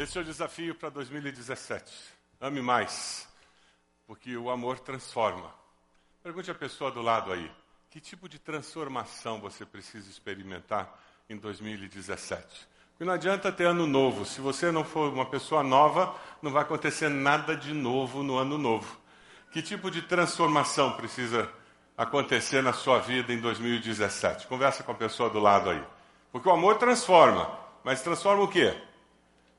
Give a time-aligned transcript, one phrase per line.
[0.00, 1.92] Esse é o desafio para 2017.
[2.40, 3.28] Ame mais,
[4.06, 5.52] porque o amor transforma.
[6.22, 7.52] Pergunte à pessoa do lado aí:
[7.90, 12.66] que tipo de transformação você precisa experimentar em 2017?
[12.92, 14.24] Porque não adianta ter ano novo.
[14.24, 18.56] Se você não for uma pessoa nova, não vai acontecer nada de novo no ano
[18.56, 18.98] novo.
[19.52, 21.46] Que tipo de transformação precisa
[21.94, 24.46] acontecer na sua vida em 2017?
[24.46, 25.84] Conversa com a pessoa do lado aí.
[26.32, 27.54] Porque o amor transforma.
[27.84, 28.88] Mas transforma o quê?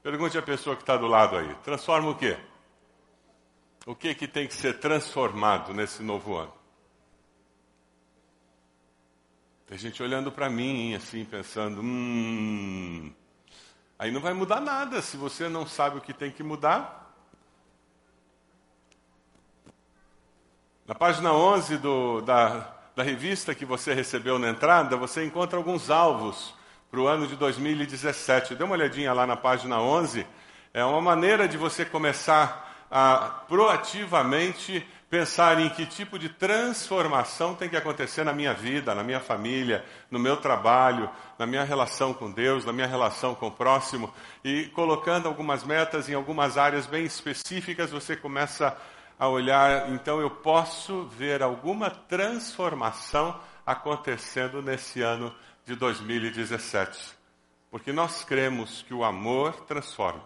[0.04, 1.54] Pergunte à pessoa que está do lado aí.
[1.64, 2.38] Transforma o quê?
[3.86, 6.54] O que, que tem que ser transformado nesse novo ano?
[9.68, 13.14] Tem gente olhando para mim assim, pensando, hum.
[13.98, 17.14] Aí não vai mudar nada se você não sabe o que tem que mudar.
[20.88, 25.92] Na página 11 do, da, da revista que você recebeu na entrada, você encontra alguns
[25.92, 26.54] alvos
[26.92, 28.54] para o ano de 2017.
[28.54, 30.28] Dê uma olhadinha lá na página 11.
[30.74, 37.70] É uma maneira de você começar a proativamente pensar em que tipo de transformação tem
[37.70, 42.30] que acontecer na minha vida, na minha família, no meu trabalho, na minha relação com
[42.30, 47.06] Deus, na minha relação com o próximo, e colocando algumas metas em algumas áreas bem
[47.06, 48.78] específicas, você começa
[49.18, 55.34] a olhar, então eu posso ver alguma transformação acontecendo nesse ano
[55.66, 57.14] de 2017.
[57.70, 60.24] Porque nós cremos que o amor transforma.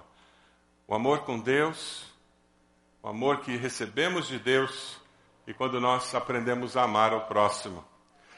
[0.88, 2.05] O amor com Deus,
[3.02, 5.00] o amor que recebemos de Deus
[5.47, 7.86] e quando nós aprendemos a amar ao próximo.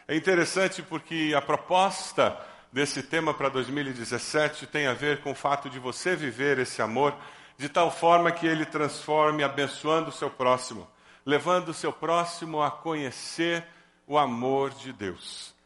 [0.08, 2.38] É interessante porque a proposta
[2.72, 7.16] desse tema para 2017 tem a ver com o fato de você viver esse amor
[7.58, 10.88] de tal forma que ele transforme abençoando o seu próximo,
[11.26, 13.66] levando o seu próximo a conhecer
[14.06, 15.57] o amor de Deus.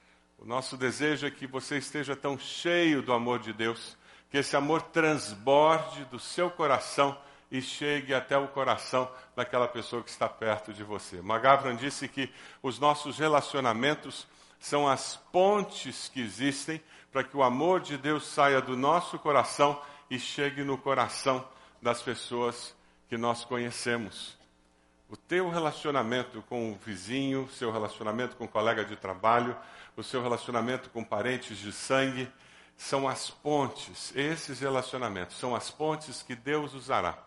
[0.41, 3.95] O nosso desejo é que você esteja tão cheio do amor de Deus,
[4.31, 7.15] que esse amor transborde do seu coração
[7.51, 11.21] e chegue até o coração daquela pessoa que está perto de você.
[11.21, 12.27] Magavran disse que
[12.63, 14.27] os nossos relacionamentos
[14.59, 16.81] são as pontes que existem
[17.11, 19.79] para que o amor de Deus saia do nosso coração
[20.09, 21.47] e chegue no coração
[21.79, 22.75] das pessoas
[23.07, 24.35] que nós conhecemos.
[25.07, 29.55] O teu relacionamento com o vizinho, seu relacionamento com o colega de trabalho,
[29.95, 32.31] o seu relacionamento com parentes de sangue,
[32.77, 37.17] são as pontes, esses relacionamentos são as pontes que Deus usará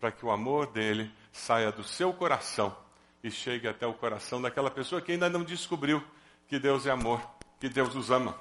[0.00, 2.74] para que o amor dele saia do seu coração
[3.22, 6.02] e chegue até o coração daquela pessoa que ainda não descobriu
[6.48, 7.20] que Deus é amor,
[7.60, 8.34] que Deus os ama.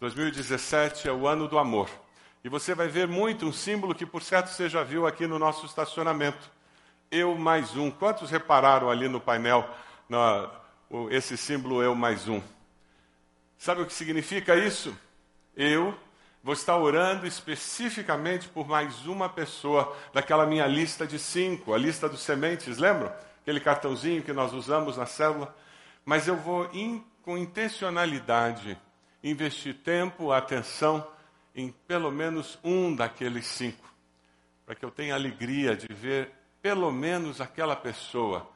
[0.00, 1.88] 2017 é o ano do amor.
[2.42, 5.38] E você vai ver muito um símbolo que, por certo, você já viu aqui no
[5.38, 6.50] nosso estacionamento
[7.10, 7.90] eu mais um.
[7.90, 9.68] Quantos repararam ali no painel
[10.08, 10.50] na,
[11.10, 12.40] esse símbolo eu mais um?
[13.58, 14.96] Sabe o que significa isso?
[15.56, 15.92] Eu
[16.44, 22.08] vou estar orando especificamente por mais uma pessoa daquela minha lista de cinco, a lista
[22.08, 23.12] dos sementes, lembram?
[23.42, 25.52] Aquele cartãozinho que nós usamos na célula.
[26.04, 28.78] Mas eu vou, in, com intencionalidade,
[29.24, 31.04] investir tempo, atenção
[31.52, 33.92] em pelo menos um daqueles cinco,
[34.64, 36.30] para que eu tenha alegria de ver
[36.62, 38.48] pelo menos aquela pessoa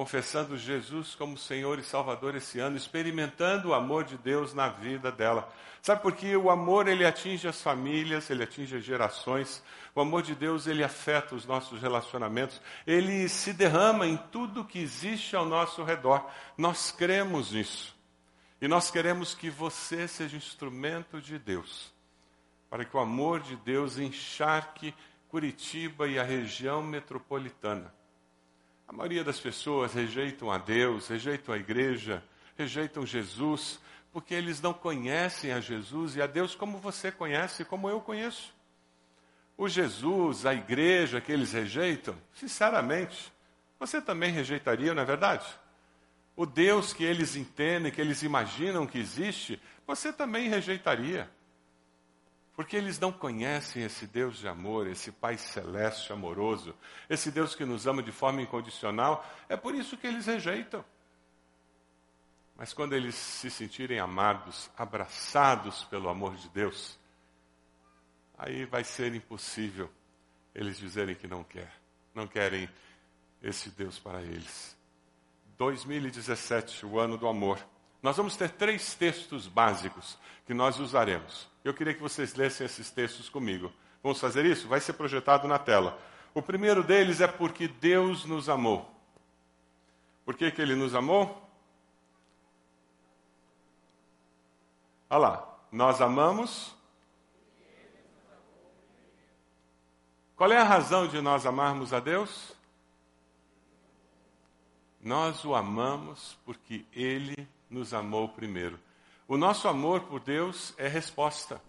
[0.00, 5.12] confessando Jesus como Senhor e Salvador esse ano, experimentando o amor de Deus na vida
[5.12, 5.46] dela.
[5.82, 6.34] Sabe por quê?
[6.34, 9.62] O amor ele atinge as famílias, ele atinge as gerações.
[9.94, 12.62] O amor de Deus ele afeta os nossos relacionamentos.
[12.86, 16.26] Ele se derrama em tudo que existe ao nosso redor.
[16.56, 17.94] Nós cremos nisso.
[18.58, 21.92] E nós queremos que você seja instrumento de Deus,
[22.70, 24.94] para que o amor de Deus encharque
[25.28, 27.99] Curitiba e a região metropolitana.
[28.90, 32.24] A maioria das pessoas rejeitam a Deus, rejeitam a igreja,
[32.58, 33.78] rejeitam Jesus,
[34.12, 38.52] porque eles não conhecem a Jesus e a Deus como você conhece, como eu conheço.
[39.56, 43.32] O Jesus, a igreja que eles rejeitam, sinceramente,
[43.78, 45.46] você também rejeitaria, não é verdade?
[46.34, 51.30] O Deus que eles entendem, que eles imaginam que existe, você também rejeitaria.
[52.60, 56.74] Porque eles não conhecem esse Deus de amor, esse Pai celeste amoroso,
[57.08, 59.26] esse Deus que nos ama de forma incondicional.
[59.48, 60.84] É por isso que eles rejeitam.
[62.54, 66.98] Mas quando eles se sentirem amados, abraçados pelo amor de Deus,
[68.36, 69.90] aí vai ser impossível
[70.54, 71.72] eles dizerem que não quer,
[72.14, 72.68] não querem
[73.42, 74.76] esse Deus para eles.
[75.56, 77.58] 2017, o ano do amor.
[78.02, 81.49] Nós vamos ter três textos básicos que nós usaremos.
[81.64, 83.72] Eu queria que vocês lessem esses textos comigo.
[84.02, 84.68] Vamos fazer isso?
[84.68, 85.98] Vai ser projetado na tela.
[86.32, 88.90] O primeiro deles é porque Deus nos amou.
[90.24, 91.48] Por que, que ele nos amou?
[95.08, 96.74] Olha lá, nós amamos
[100.40, 102.56] Qual é a razão de nós amarmos a Deus?
[104.98, 108.80] Nós o amamos porque Ele nos amou primeiro.
[109.30, 111.62] O nosso amor por Deus é resposta.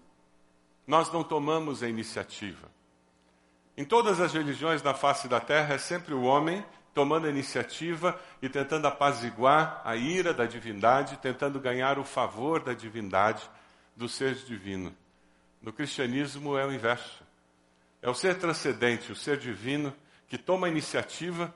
[0.88, 2.68] Nós não tomamos a iniciativa.
[3.78, 8.20] Em todas as religiões da face da terra é sempre o homem tomando a iniciativa
[8.42, 13.48] e tentando apaziguar a ira da divindade, tentando ganhar o favor da divindade,
[13.96, 14.92] do ser divino.
[15.62, 17.24] No cristianismo é o inverso.
[18.02, 19.94] É o ser transcendente, o ser divino,
[20.28, 21.54] que toma a iniciativa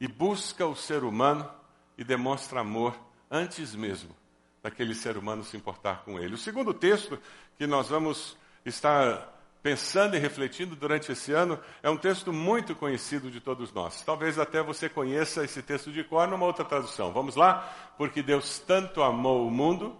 [0.00, 1.50] e busca o ser humano
[1.98, 2.96] e demonstra amor
[3.28, 4.19] antes mesmo
[4.62, 6.34] daquele ser humano se importar com ele.
[6.34, 7.18] O segundo texto
[7.56, 13.30] que nós vamos estar pensando e refletindo durante esse ano é um texto muito conhecido
[13.30, 14.02] de todos nós.
[14.02, 17.12] Talvez até você conheça esse texto de cor numa outra tradução.
[17.12, 17.92] Vamos lá?
[17.96, 19.96] Porque Deus tanto amou o mundo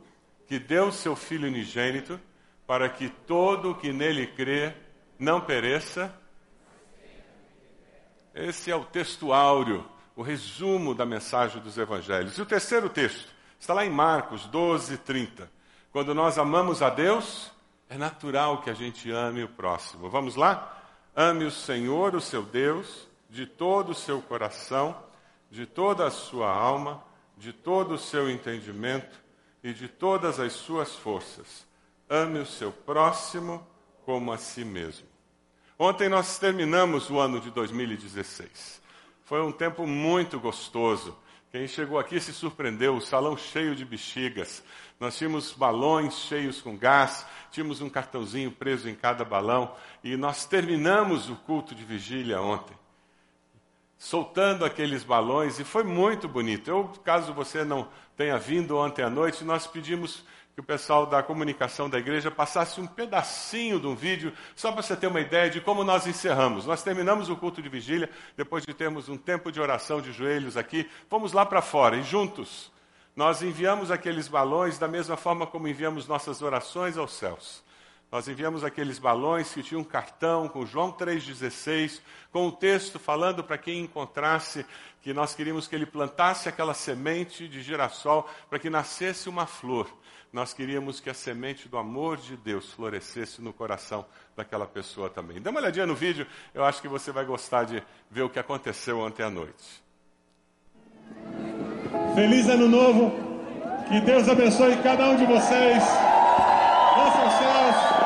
[0.46, 2.18] que deu seu Filho unigênito
[2.66, 4.74] para que todo o que nele crê
[5.18, 6.14] não pereça.
[8.34, 9.84] Esse é o texto áureo,
[10.16, 12.38] o resumo da mensagem dos evangelhos.
[12.38, 15.50] E o terceiro texto está lá em Marcos 12, 30.
[15.92, 17.52] Quando nós amamos a Deus,
[17.90, 20.08] é natural que a gente ame o próximo.
[20.08, 20.82] Vamos lá?
[21.14, 24.96] Ame o Senhor, o seu Deus, de todo o seu coração,
[25.50, 27.04] de toda a sua alma,
[27.36, 29.20] de todo o seu entendimento
[29.62, 31.66] e de todas as suas forças.
[32.08, 33.64] Ame o seu próximo
[34.06, 35.06] como a si mesmo.
[35.78, 38.80] Ontem nós terminamos o ano de 2016.
[39.24, 41.16] Foi um tempo muito gostoso.
[41.50, 44.62] Quem chegou aqui se surpreendeu, o salão cheio de bexigas.
[45.00, 49.74] Nós tínhamos balões cheios com gás, tínhamos um cartãozinho preso em cada balão
[50.04, 52.76] e nós terminamos o culto de vigília ontem.
[53.98, 56.70] Soltando aqueles balões e foi muito bonito.
[56.70, 60.24] Eu, caso você não tenha vindo ontem à noite, nós pedimos
[60.60, 64.82] que o pessoal da comunicação da igreja passasse um pedacinho de um vídeo, só para
[64.82, 66.66] você ter uma ideia de como nós encerramos.
[66.66, 70.56] Nós terminamos o culto de vigília, depois de termos um tempo de oração de joelhos
[70.56, 72.70] aqui, fomos lá para fora e juntos
[73.16, 77.64] nós enviamos aqueles balões da mesma forma como enviamos nossas orações aos céus.
[78.10, 82.00] Nós enviamos aqueles balões que tinham um cartão com João 3,16,
[82.32, 84.66] com o texto falando para quem encontrasse
[85.00, 89.88] que nós queríamos que ele plantasse aquela semente de girassol para que nascesse uma flor.
[90.32, 94.04] Nós queríamos que a semente do amor de Deus florescesse no coração
[94.36, 95.40] daquela pessoa também.
[95.40, 97.80] Dê uma olhadinha no vídeo, eu acho que você vai gostar de
[98.10, 99.82] ver o que aconteceu ontem à noite.
[102.16, 103.12] Feliz ano novo,
[103.88, 105.82] que Deus abençoe cada um de vocês.
[106.96, 108.00] Ouça os céus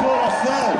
[0.00, 0.72] sua oração.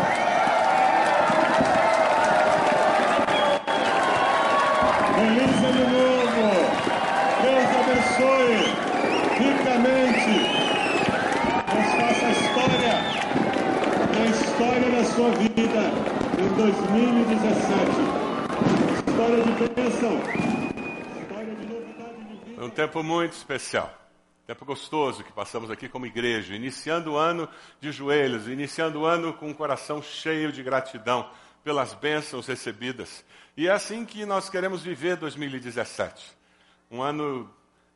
[5.14, 6.46] Feliz Ano Novo.
[7.42, 8.60] Deus abençoe
[9.38, 10.34] ricamente.
[11.72, 12.94] Deus faça a história,
[14.18, 15.80] a história da sua vida
[16.38, 17.90] em 2017.
[19.08, 20.20] História de bênção.
[21.18, 22.62] História de novidade de vida.
[22.62, 23.90] Um tempo muito especial.
[24.46, 27.48] Tempo gostoso que passamos aqui como igreja, iniciando o ano
[27.80, 31.30] de joelhos, iniciando o ano com um coração cheio de gratidão
[31.64, 33.24] pelas bênçãos recebidas.
[33.56, 36.36] E é assim que nós queremos viver 2017.
[36.90, 37.50] Um ano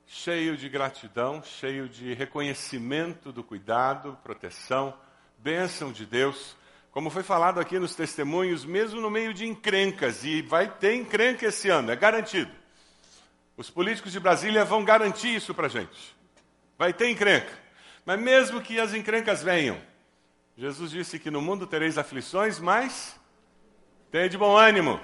[0.06, 4.94] cheio de gratidão, cheio de reconhecimento do cuidado, proteção,
[5.38, 6.56] bênção de Deus.
[6.90, 11.46] Como foi falado aqui nos testemunhos, mesmo no meio de encrencas, e vai ter encrenca
[11.46, 12.50] esse ano, é garantido.
[13.56, 16.17] Os políticos de Brasília vão garantir isso para a gente.
[16.79, 17.53] Vai ter encrenca.
[18.05, 19.81] Mas mesmo que as encrencas venham,
[20.56, 23.19] Jesus disse que no mundo tereis aflições, mas
[24.10, 25.00] tenha de bom ânimo,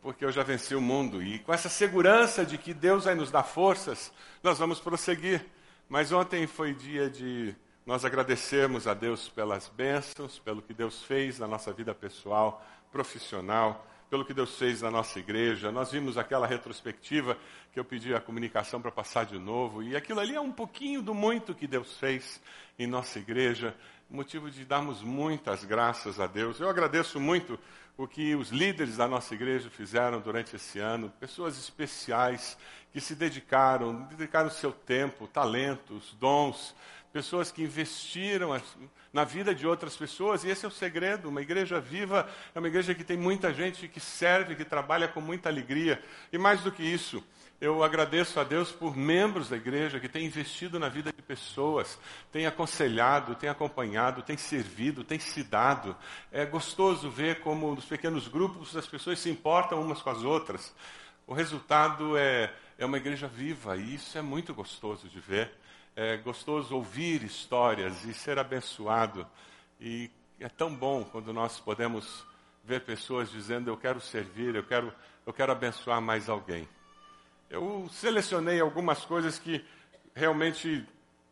[0.00, 1.22] porque eu já venci o mundo.
[1.22, 4.10] E com essa segurança de que Deus vai nos dar forças,
[4.42, 5.44] nós vamos prosseguir.
[5.88, 7.54] Mas ontem foi dia de
[7.86, 13.86] nós agradecermos a Deus pelas bênçãos, pelo que Deus fez na nossa vida pessoal, profissional
[14.08, 15.72] pelo que Deus fez na nossa igreja.
[15.72, 17.36] Nós vimos aquela retrospectiva
[17.72, 21.02] que eu pedi a comunicação para passar de novo, e aquilo ali é um pouquinho
[21.02, 22.40] do muito que Deus fez
[22.78, 23.74] em nossa igreja,
[24.08, 26.60] motivo de darmos muitas graças a Deus.
[26.60, 27.58] Eu agradeço muito
[27.98, 32.56] o que os líderes da nossa igreja fizeram durante esse ano, pessoas especiais
[32.92, 36.74] que se dedicaram, dedicaram seu tempo, talentos, dons,
[37.16, 38.60] pessoas que investiram
[39.10, 41.30] na vida de outras pessoas, e esse é o segredo.
[41.30, 45.22] Uma igreja viva é uma igreja que tem muita gente que serve, que trabalha com
[45.22, 45.98] muita alegria.
[46.30, 47.24] E mais do que isso,
[47.58, 51.98] eu agradeço a Deus por membros da igreja que têm investido na vida de pessoas,
[52.30, 55.96] têm aconselhado, têm acompanhado, têm servido, têm se dado.
[56.30, 60.74] É gostoso ver como nos pequenos grupos as pessoas se importam umas com as outras.
[61.26, 65.50] O resultado é, é uma igreja viva, e isso é muito gostoso de ver
[65.96, 69.26] é gostoso ouvir histórias e ser abençoado.
[69.80, 72.22] E é tão bom quando nós podemos
[72.62, 74.92] ver pessoas dizendo: Eu quero servir, eu quero,
[75.24, 76.68] eu quero abençoar mais alguém.
[77.48, 79.64] Eu selecionei algumas coisas que
[80.14, 80.86] realmente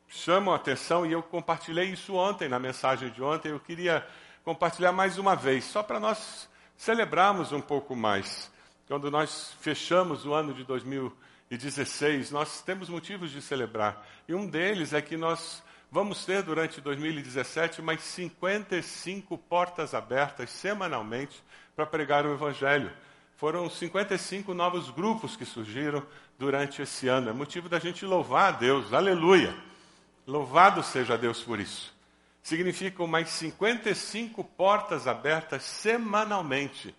[0.08, 3.50] chamam a atenção e eu compartilhei isso ontem, na mensagem de ontem.
[3.50, 4.06] Eu queria
[4.44, 8.50] compartilhar mais uma vez, só para nós celebrarmos um pouco mais.
[8.86, 10.64] Quando nós fechamos o ano de
[11.56, 14.04] 2016, nós temos motivos de celebrar.
[14.26, 21.42] E um deles é que nós vamos ter durante 2017 mais 55 portas abertas semanalmente
[21.76, 22.90] para pregar o Evangelho.
[23.36, 26.04] Foram 55 novos grupos que surgiram
[26.38, 27.30] durante esse ano.
[27.30, 28.92] É motivo da gente louvar a Deus.
[28.92, 29.54] Aleluia!
[30.26, 31.94] Louvado seja Deus por isso.
[32.42, 36.94] Significam mais 55 portas abertas semanalmente,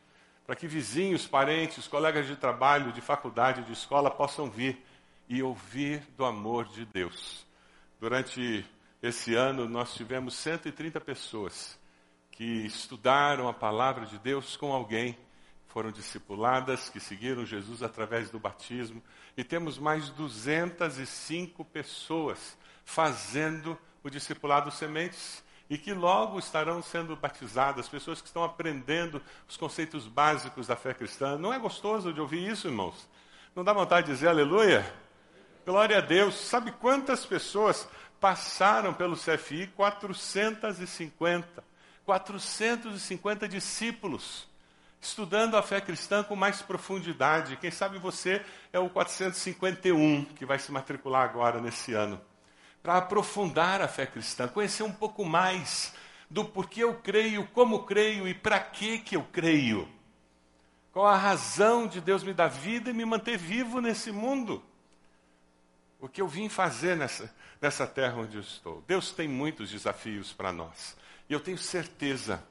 [0.46, 4.84] para que vizinhos, parentes, colegas de trabalho, de faculdade, de escola possam vir
[5.28, 7.46] e ouvir do amor de Deus.
[8.00, 8.66] Durante
[9.02, 11.80] esse ano, nós tivemos 130 pessoas
[12.32, 15.18] que estudaram a palavra de Deus com alguém.
[15.68, 19.02] Foram discipuladas, que seguiram Jesus através do batismo,
[19.36, 27.90] e temos mais 205 pessoas fazendo o discipulado sementes e que logo estarão sendo batizadas,
[27.90, 31.38] pessoas que estão aprendendo os conceitos básicos da fé cristã.
[31.38, 33.08] Não é gostoso de ouvir isso, irmãos?
[33.56, 34.86] Não dá vontade de dizer aleluia?
[35.66, 36.36] Glória a Deus.
[36.36, 37.88] Sabe quantas pessoas
[38.20, 39.68] passaram pelo CFI?
[39.76, 41.64] 450.
[42.06, 44.48] 450 discípulos
[45.06, 47.58] estudando a fé cristã com mais profundidade.
[47.58, 48.44] Quem sabe você
[48.74, 52.20] é o 451 que vai se matricular agora nesse ano.
[52.86, 55.92] Para aprofundar a fé cristã, conhecer um pouco mais
[56.30, 59.90] do porquê eu creio, como creio e para que que eu creio.
[60.94, 64.64] Qual a razão de Deus me dar vida e me manter vivo nesse mundo?
[66.00, 68.84] O que eu vim fazer nessa, nessa terra onde eu estou?
[68.88, 70.96] Deus tem muitos desafios para nós.
[71.28, 72.44] E eu tenho certeza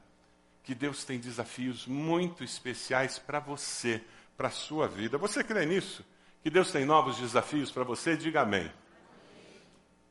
[0.65, 4.03] que Deus tem desafios muito especiais para você,
[4.37, 5.17] para a sua vida.
[5.17, 6.05] Você crê nisso?
[6.43, 8.17] Que Deus tem novos desafios para você?
[8.17, 8.69] Diga amém.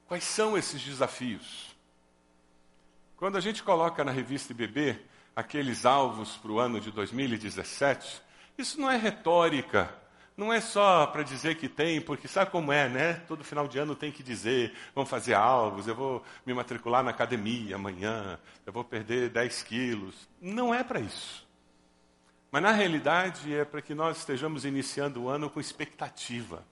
[0.07, 1.75] Quais são esses desafios?
[3.15, 4.99] Quando a gente coloca na revista IBB
[5.35, 8.21] aqueles alvos para o ano de 2017,
[8.57, 9.93] isso não é retórica,
[10.35, 13.13] não é só para dizer que tem, porque sabe como é, né?
[13.27, 17.11] Todo final de ano tem que dizer, vamos fazer alvos, eu vou me matricular na
[17.11, 20.27] academia amanhã, eu vou perder 10 quilos.
[20.41, 21.47] Não é para isso.
[22.51, 26.63] Mas na realidade é para que nós estejamos iniciando o ano com expectativa.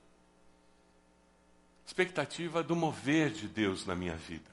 [1.91, 4.49] Expectativa do mover de Deus na minha vida.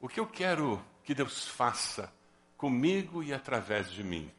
[0.00, 2.12] O que eu quero que Deus faça
[2.56, 4.30] comigo e através de mim.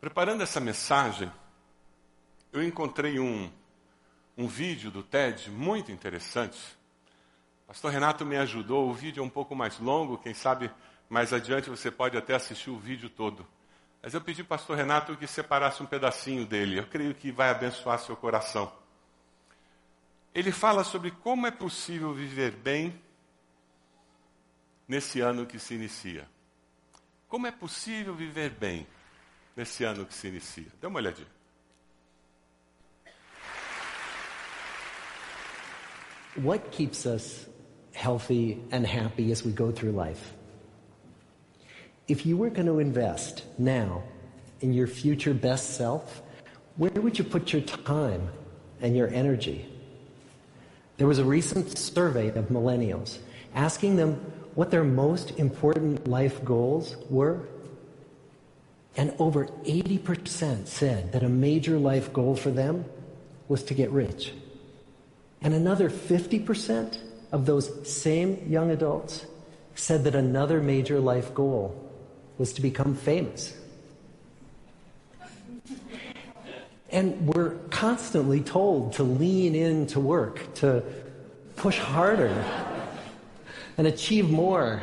[0.00, 1.30] Preparando essa mensagem,
[2.50, 3.52] eu encontrei um,
[4.38, 6.58] um vídeo do TED muito interessante.
[7.66, 10.70] Pastor Renato me ajudou, o vídeo é um pouco mais longo, quem sabe
[11.10, 13.46] mais adiante você pode até assistir o vídeo todo.
[14.06, 17.50] Mas eu pedi ao pastor Renato que separasse um pedacinho dele, eu creio que vai
[17.50, 18.72] abençoar seu coração.
[20.32, 23.02] Ele fala sobre como é possível viver bem
[24.86, 26.28] nesse ano que se inicia.
[27.26, 28.86] Como é possível viver bem?
[29.56, 30.66] nesse ano que se inicia.
[30.80, 31.26] Dê uma olhadinha.
[36.36, 37.48] What keeps us
[37.92, 40.34] healthy and happy as we go through life?
[42.08, 44.02] If you were going to invest now
[44.60, 46.22] in your future best self,
[46.76, 48.28] where would you put your time
[48.80, 49.66] and your energy?
[50.98, 53.18] There was a recent survey of millennials
[53.54, 54.14] asking them
[54.54, 57.48] what their most important life goals were
[58.96, 62.86] and over 80% said that a major life goal for them
[63.48, 64.32] was to get rich.
[65.42, 66.98] And another 50%
[67.30, 69.26] of those same young adults
[69.74, 71.85] said that another major life goal
[72.38, 73.56] was to become famous.
[76.90, 80.82] And we're constantly told to lean into work, to
[81.56, 82.44] push harder,
[83.78, 84.82] and achieve more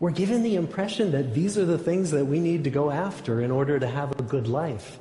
[0.00, 3.42] we're given the impression that these are the things that we need to go after
[3.42, 4.98] in order to have a good life.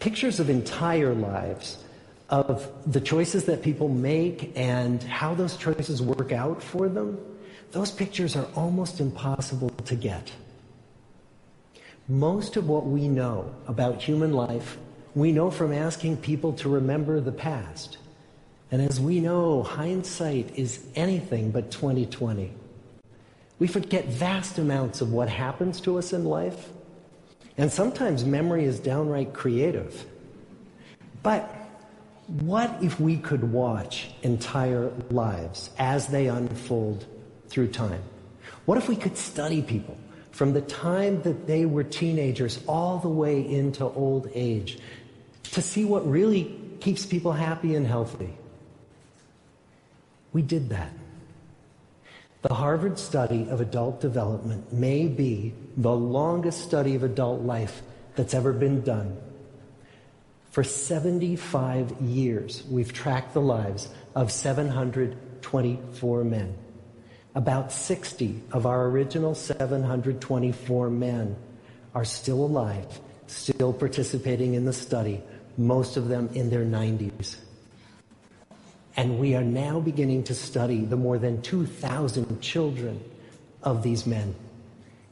[0.00, 1.84] Pictures of entire lives,
[2.30, 7.18] of the choices that people make and how those choices work out for them,
[7.72, 10.32] those pictures are almost impossible to get.
[12.10, 14.78] Most of what we know about human life,
[15.14, 17.98] we know from asking people to remember the past.
[18.72, 22.52] And as we know, hindsight is anything but 2020.
[23.60, 26.70] We forget vast amounts of what happens to us in life.
[27.56, 30.04] And sometimes memory is downright creative.
[31.22, 31.44] But
[32.26, 37.06] what if we could watch entire lives as they unfold
[37.46, 38.02] through time?
[38.64, 39.96] What if we could study people
[40.40, 44.78] from the time that they were teenagers all the way into old age
[45.42, 48.32] to see what really keeps people happy and healthy.
[50.32, 50.92] We did that.
[52.40, 57.82] The Harvard study of adult development may be the longest study of adult life
[58.16, 59.20] that's ever been done.
[60.52, 66.56] For 75 years, we've tracked the lives of 724 men.
[67.34, 71.36] About 60 of our original 724 men
[71.94, 75.22] are still alive, still participating in the study,
[75.56, 77.36] most of them in their 90s.
[78.96, 83.02] And we are now beginning to study the more than 2,000 children
[83.62, 84.34] of these men.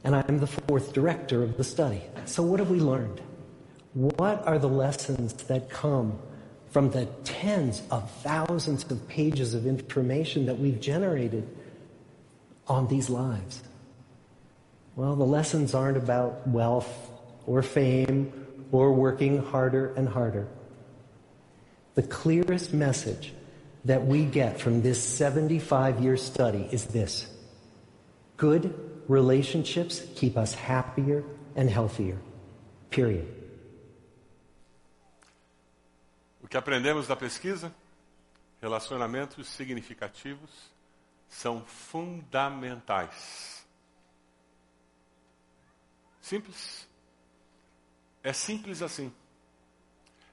[0.03, 2.01] And I'm the fourth director of the study.
[2.25, 3.21] So, what have we learned?
[3.93, 6.19] What are the lessons that come
[6.71, 11.47] from the tens of thousands of pages of information that we've generated
[12.69, 13.63] on these lives?
[14.95, 17.09] Well, the lessons aren't about wealth
[17.45, 18.31] or fame
[18.71, 20.47] or working harder and harder.
[21.95, 23.33] The clearest message
[23.85, 27.27] that we get from this 75 year study is this
[28.37, 28.73] good
[29.07, 31.23] relationships keep us happier
[31.55, 32.17] and healthier.
[32.89, 33.27] Period.
[36.43, 37.71] O que aprendemos da pesquisa?
[38.61, 40.69] Relacionamentos significativos
[41.29, 43.65] são fundamentais.
[46.19, 46.89] Simples.
[48.21, 49.13] É simples assim.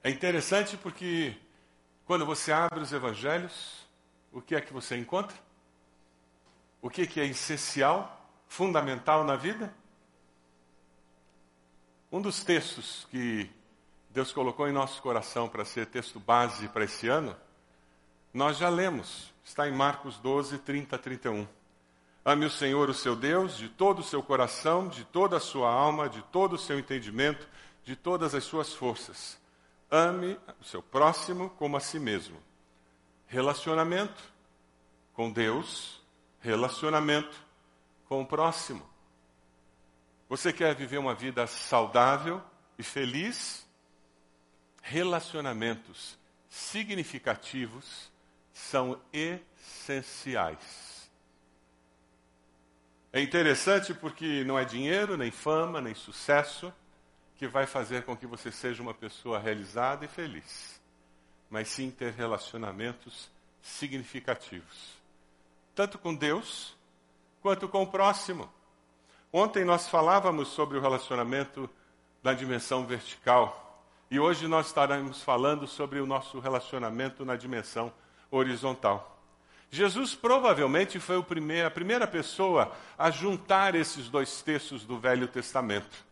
[0.03, 1.37] É interessante porque
[2.05, 3.87] quando você abre os evangelhos,
[4.33, 5.37] o que é que você encontra?
[6.81, 9.73] O que, que é essencial, fundamental na vida?
[12.11, 13.51] Um dos textos que
[14.11, 17.37] Deus colocou em nosso coração para ser texto base para esse ano,
[18.33, 21.47] nós já lemos, está em Marcos 12, 30 a 31.
[22.25, 25.71] Ame o Senhor, o seu Deus, de todo o seu coração, de toda a sua
[25.71, 27.49] alma, de todo o seu entendimento,
[27.85, 29.41] de todas as suas forças.
[29.89, 32.37] Ame o seu próximo como a si mesmo.
[33.29, 34.21] Relacionamento
[35.15, 36.03] com Deus,
[36.41, 37.41] relacionamento
[38.09, 38.85] com o próximo.
[40.29, 42.43] Você quer viver uma vida saudável
[42.77, 43.65] e feliz?
[44.83, 46.19] Relacionamentos
[46.49, 48.11] significativos
[48.57, 51.11] são essenciais.
[53.13, 56.73] É interessante porque não é dinheiro, nem fama, nem sucesso
[57.37, 60.81] que vai fazer com que você seja uma pessoa realizada e feliz,
[61.51, 64.95] mas sim ter relacionamentos significativos,
[65.75, 66.75] tanto com Deus
[67.43, 68.51] quanto com o próximo.
[69.31, 71.69] Ontem nós falávamos sobre o relacionamento
[72.23, 78.06] na dimensão vertical e hoje nós estaremos falando sobre o nosso relacionamento na dimensão horizontal.
[79.71, 86.05] Jesus provavelmente foi primeiro, a primeira pessoa a juntar esses dois textos do Velho Testamento.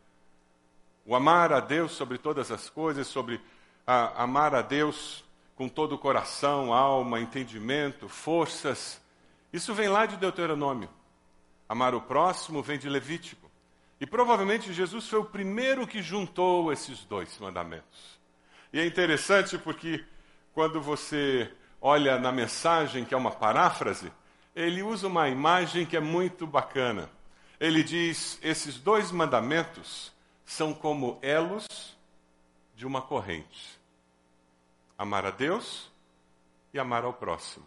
[1.07, 3.41] O amar a Deus sobre todas as coisas, sobre
[3.87, 5.25] a, amar a Deus
[5.55, 9.01] com todo o coração, alma, entendimento, forças.
[9.53, 10.89] Isso vem lá de Deuteronômio.
[11.69, 13.51] Amar o próximo vem de Levítico.
[14.01, 18.19] E provavelmente Jesus foi o primeiro que juntou esses dois mandamentos.
[18.73, 20.05] E é interessante porque
[20.53, 21.51] quando você
[21.85, 24.11] olha na mensagem, que é uma paráfrase,
[24.57, 27.11] ele usa uma imagem que é muito bacana.
[27.61, 30.11] Ele diz: esses dois mandamentos
[30.47, 31.67] são como elos
[32.75, 33.79] de uma corrente.
[34.97, 35.91] Amar a Deus
[36.73, 37.67] e amar ao próximo.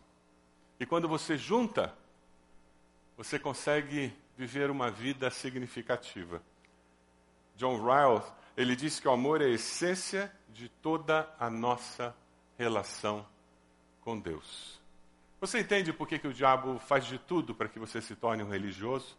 [0.80, 1.94] E quando você junta,
[3.16, 6.42] você consegue viver uma vida significativa.
[7.56, 8.24] John Ryle,
[8.56, 12.16] ele diz que o amor é a essência de toda a nossa
[12.58, 13.26] relação
[14.08, 14.80] com Deus.
[15.42, 18.42] Você entende por que, que o diabo faz de tudo para que você se torne
[18.42, 19.18] um religioso?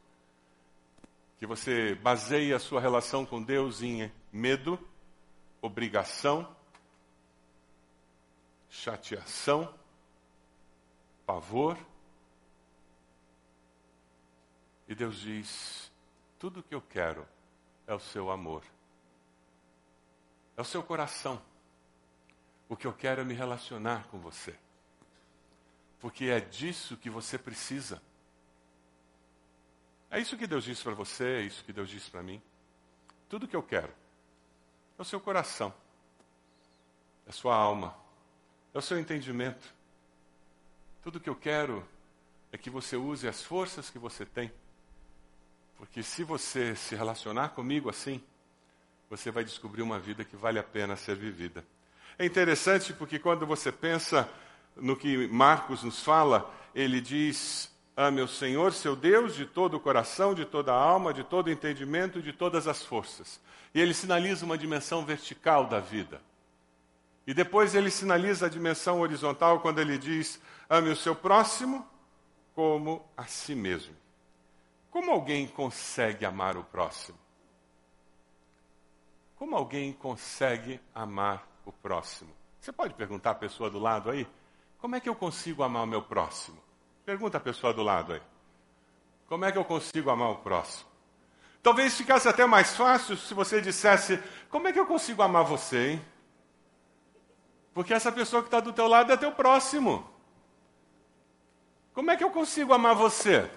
[1.38, 4.78] que você baseie a sua relação com Deus em medo,
[5.62, 6.54] obrigação,
[8.68, 9.72] chateação,
[11.24, 11.78] pavor.
[14.88, 15.92] E Deus diz:
[16.38, 17.26] tudo o que eu quero
[17.86, 18.64] é o seu amor,
[20.56, 21.40] é o seu coração.
[22.68, 24.58] O que eu quero é me relacionar com você,
[26.00, 28.00] porque é disso que você precisa.
[30.10, 32.40] É isso que Deus disse para você, é isso que Deus disse para mim.
[33.28, 33.92] Tudo que eu quero
[34.98, 35.72] é o seu coração,
[37.26, 37.94] é a sua alma,
[38.72, 39.74] é o seu entendimento.
[41.02, 41.86] Tudo que eu quero
[42.50, 44.50] é que você use as forças que você tem.
[45.76, 48.22] Porque se você se relacionar comigo assim,
[49.08, 51.64] você vai descobrir uma vida que vale a pena ser vivida.
[52.18, 54.28] É interessante porque quando você pensa
[54.80, 59.80] no que Marcos nos fala, ele diz: Ame o Senhor, seu Deus, de todo o
[59.80, 63.40] coração, de toda a alma, de todo o entendimento, de todas as forças.
[63.74, 66.20] E ele sinaliza uma dimensão vertical da vida.
[67.26, 71.86] E depois ele sinaliza a dimensão horizontal quando ele diz: ame o seu próximo
[72.54, 73.94] como a si mesmo.
[74.90, 77.18] Como alguém consegue amar o próximo?
[79.36, 82.30] Como alguém consegue amar o próximo?
[82.60, 84.26] Você pode perguntar à pessoa do lado aí:
[84.78, 86.58] como é que eu consigo amar o meu próximo?
[87.04, 88.22] Pergunta a pessoa do lado aí.
[89.28, 90.88] Como é que eu consigo amar o próximo?
[91.62, 95.92] Talvez ficasse até mais fácil se você dissesse: Como é que eu consigo amar você,
[95.92, 96.04] hein?
[97.74, 100.08] Porque essa pessoa que está do teu lado é teu próximo.
[101.92, 103.50] Como é que eu consigo amar você?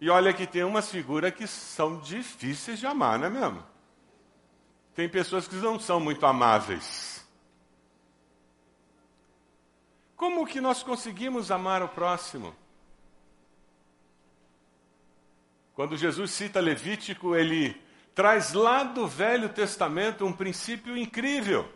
[0.00, 3.64] E olha que tem umas figuras que são difíceis de amar, não é mesmo?
[4.94, 7.17] Tem pessoas que não são muito amáveis.
[10.18, 12.52] Como que nós conseguimos amar o próximo?
[15.74, 17.80] Quando Jesus cita Levítico, ele
[18.16, 21.72] traz lá do Velho Testamento um princípio incrível.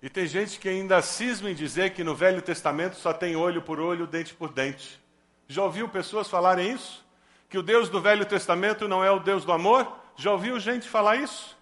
[0.00, 3.60] E tem gente que ainda cisma em dizer que no Velho Testamento só tem olho
[3.60, 4.98] por olho, dente por dente.
[5.46, 7.04] Já ouviu pessoas falarem isso?
[7.50, 9.94] Que o Deus do Velho Testamento não é o Deus do amor?
[10.16, 11.54] Já ouviu gente falar isso?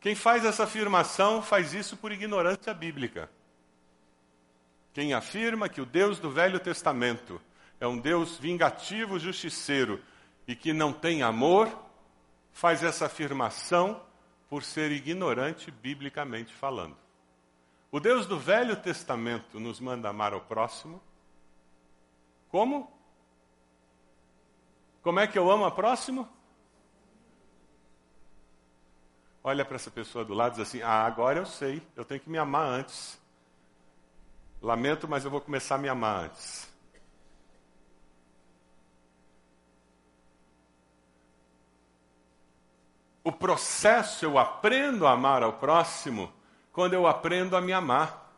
[0.00, 3.28] Quem faz essa afirmação faz isso por ignorância bíblica.
[4.92, 7.40] Quem afirma que o Deus do Velho Testamento
[7.78, 10.02] é um Deus vingativo, justiceiro
[10.46, 11.70] e que não tem amor,
[12.52, 14.02] faz essa afirmação
[14.48, 16.96] por ser ignorante biblicamente falando.
[17.92, 21.00] O Deus do Velho Testamento nos manda amar ao próximo.
[22.48, 22.92] Como?
[25.02, 26.28] Como é que eu amo ao próximo?
[29.42, 32.20] Olha para essa pessoa do lado e diz assim: Ah, agora eu sei, eu tenho
[32.20, 33.19] que me amar antes.
[34.62, 36.68] Lamento, mas eu vou começar a me amar antes.
[43.24, 46.32] O processo eu aprendo a amar ao próximo
[46.72, 48.30] quando eu aprendo a me amar.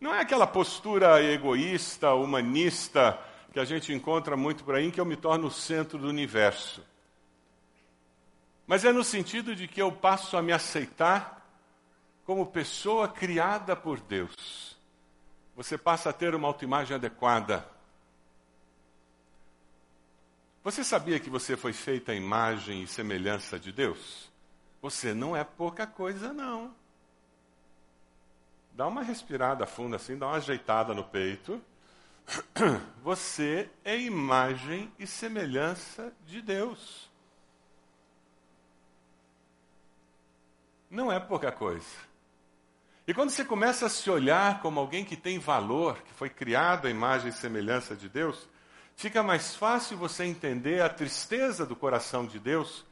[0.00, 3.18] Não é aquela postura egoísta, humanista,
[3.52, 6.08] que a gente encontra muito por aí, em que eu me torno o centro do
[6.08, 6.84] universo.
[8.66, 11.41] Mas é no sentido de que eu passo a me aceitar
[12.24, 14.76] como pessoa criada por Deus,
[15.54, 17.66] você passa a ter uma autoimagem adequada.
[20.64, 24.30] Você sabia que você foi feita a imagem e semelhança de Deus?
[24.80, 26.74] Você não é pouca coisa, não.
[28.72, 31.60] Dá uma respirada funda assim, dá uma ajeitada no peito.
[33.02, 37.10] Você é imagem e semelhança de Deus.
[40.88, 42.11] Não é pouca coisa.
[43.06, 46.86] E quando você começa a se olhar como alguém que tem valor, que foi criado
[46.86, 48.48] à imagem e semelhança de Deus,
[48.94, 52.84] fica mais fácil você entender a tristeza do coração de Deus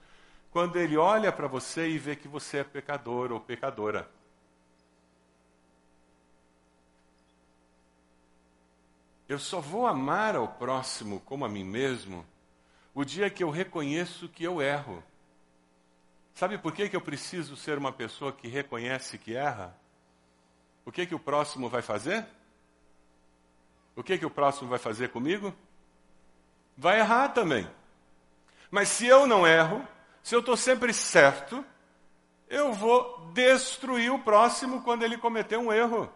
[0.50, 4.10] quando ele olha para você e vê que você é pecador ou pecadora.
[9.28, 12.26] Eu só vou amar ao próximo como a mim mesmo
[12.92, 15.00] o dia que eu reconheço que eu erro.
[16.34, 19.78] Sabe por que, que eu preciso ser uma pessoa que reconhece que erra?
[20.84, 22.26] O que, que o próximo vai fazer?
[23.94, 25.54] O que, que o próximo vai fazer comigo?
[26.76, 27.68] Vai errar também.
[28.70, 29.86] Mas se eu não erro,
[30.22, 31.64] se eu estou sempre certo,
[32.48, 36.12] eu vou destruir o próximo quando ele cometer um erro.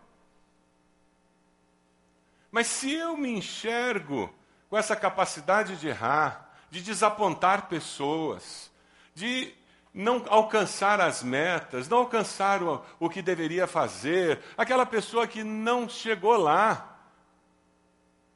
[2.51, 4.33] Mas se eu me enxergo
[4.71, 8.71] com essa capacidade de errar, de desapontar pessoas,
[9.15, 9.55] de
[9.95, 15.89] não alcançar as metas, não alcançar o, o que deveria fazer, aquela pessoa que não
[15.89, 16.99] chegou lá.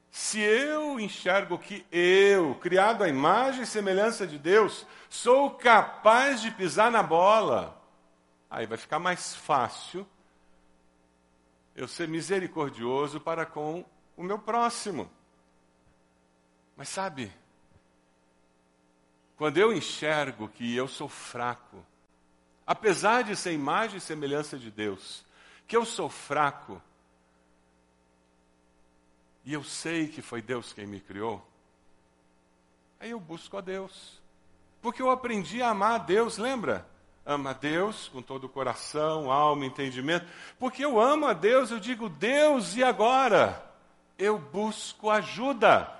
[0.09, 6.49] Se eu enxergo que eu, criado à imagem e semelhança de Deus, sou capaz de
[6.49, 7.79] pisar na bola,
[8.49, 10.07] aí vai ficar mais fácil
[11.75, 13.85] eu ser misericordioso para com
[14.17, 15.09] o meu próximo.
[16.75, 17.31] Mas sabe,
[19.39, 21.81] quando eu enxergo que eu sou fraco,
[22.67, 25.23] apesar de ser imagem e semelhança de Deus,
[25.65, 26.81] que eu sou fraco,
[29.45, 31.41] e eu sei que foi Deus quem me criou,
[32.99, 34.21] aí eu busco a Deus.
[34.81, 36.85] Porque eu aprendi a amar a Deus, lembra?
[37.25, 40.27] Ama a Deus com todo o coração, alma, entendimento.
[40.59, 43.71] Porque eu amo a Deus, eu digo, Deus, e agora?
[44.17, 45.98] Eu busco ajuda.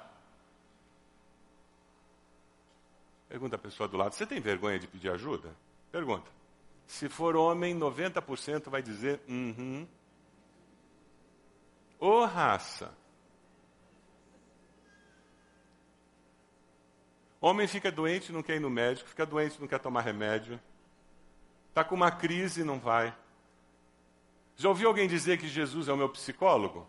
[3.29, 5.55] Pergunta a pessoa do lado: Você tem vergonha de pedir ajuda?
[5.91, 6.29] Pergunta.
[6.87, 9.87] Se for homem, 90% vai dizer: Uhum.
[11.99, 12.97] Ô oh, raça.
[17.39, 20.59] Homem fica doente, não quer ir no médico, fica doente, não quer tomar remédio.
[21.69, 23.15] Está com uma crise, não vai.
[24.57, 26.85] Já ouviu alguém dizer que Jesus é o meu psicólogo?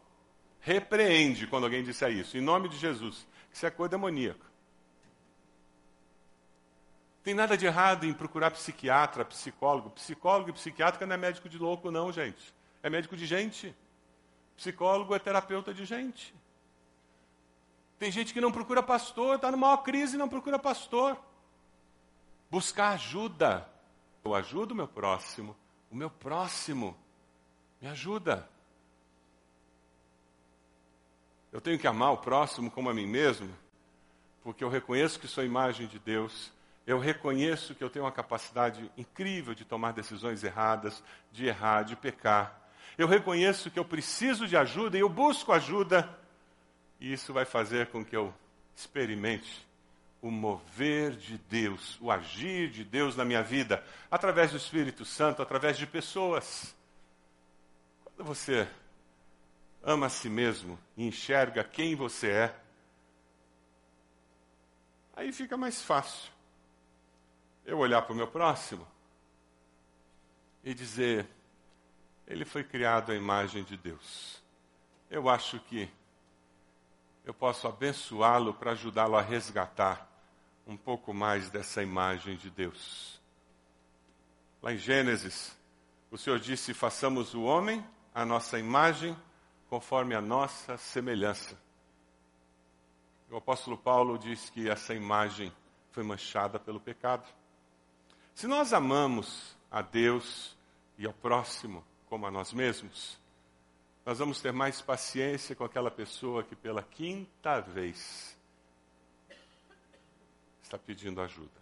[0.59, 4.50] Repreende quando alguém disser isso, em nome de Jesus, que isso é coisa demoníaca.
[7.22, 9.90] Tem nada de errado em procurar psiquiatra, psicólogo.
[9.90, 12.54] Psicólogo e psiquiatra não é médico de louco, não, gente.
[12.83, 13.74] É médico de gente.
[14.56, 16.35] Psicólogo é terapeuta de gente.
[17.98, 21.18] Tem gente que não procura pastor, está numa maior crise e não procura pastor.
[22.50, 23.68] Buscar ajuda.
[24.24, 25.54] Eu ajudo o meu próximo.
[25.90, 26.96] O meu próximo
[27.80, 28.48] me ajuda.
[31.52, 33.50] Eu tenho que amar o próximo como a mim mesmo,
[34.42, 36.52] porque eu reconheço que sou imagem de Deus.
[36.87, 41.95] Eu reconheço que eu tenho uma capacidade incrível de tomar decisões erradas, de errar, de
[41.95, 42.59] pecar.
[42.97, 46.09] Eu reconheço que eu preciso de ajuda e eu busco ajuda
[47.01, 48.33] e isso vai fazer com que eu
[48.77, 49.66] experimente
[50.21, 55.40] o mover de Deus, o agir de Deus na minha vida, através do Espírito Santo,
[55.40, 56.77] através de pessoas.
[58.05, 58.69] Quando você
[59.83, 62.55] ama a si mesmo e enxerga quem você é,
[65.16, 66.31] aí fica mais fácil
[67.70, 68.87] eu olhar para o meu próximo
[70.64, 71.26] e dizer:
[72.26, 74.42] ele foi criado à imagem de Deus.
[75.09, 75.88] Eu acho que
[77.24, 80.09] eu posso abençoá-lo para ajudá-lo a resgatar
[80.66, 83.20] um pouco mais dessa imagem de Deus.
[84.61, 85.56] Lá em Gênesis,
[86.11, 89.16] o Senhor disse: façamos o homem a nossa imagem,
[89.68, 91.56] conforme a nossa semelhança.
[93.30, 95.52] O apóstolo Paulo diz que essa imagem
[95.92, 97.24] foi manchada pelo pecado.
[98.35, 100.57] Se nós amamos a Deus
[100.97, 103.19] e ao próximo como a nós mesmos,
[104.05, 108.37] nós vamos ter mais paciência com aquela pessoa que pela quinta vez
[110.62, 111.61] está pedindo ajuda.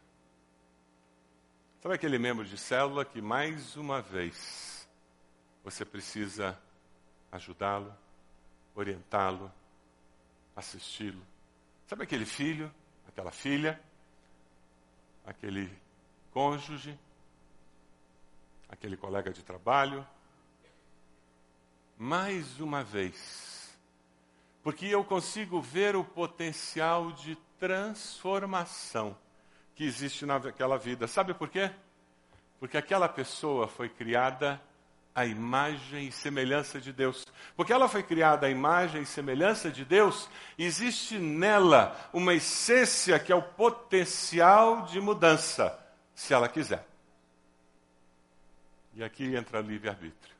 [1.82, 4.88] Sabe aquele membro de célula que mais uma vez
[5.62, 6.58] você precisa
[7.30, 7.94] ajudá-lo,
[8.74, 9.52] orientá-lo,
[10.56, 11.22] assisti-lo?
[11.86, 12.72] Sabe aquele filho,
[13.06, 13.80] aquela filha,
[15.24, 15.70] aquele
[16.32, 16.98] cônjuge,
[18.68, 20.06] aquele colega de trabalho,
[21.96, 23.76] mais uma vez,
[24.62, 29.16] porque eu consigo ver o potencial de transformação
[29.74, 31.06] que existe naquela vida.
[31.06, 31.70] Sabe por quê?
[32.60, 34.60] Porque aquela pessoa foi criada
[35.14, 37.26] à imagem e semelhança de Deus.
[37.56, 43.32] Porque ela foi criada à imagem e semelhança de Deus, existe nela uma essência que
[43.32, 45.76] é o potencial de mudança,
[46.18, 46.84] se ela quiser.
[48.92, 50.34] E aqui entra livre-arbítrio